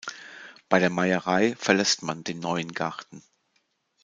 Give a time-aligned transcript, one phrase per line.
[0.67, 3.21] Bei der Meierei verlässt man den Neuen Garten.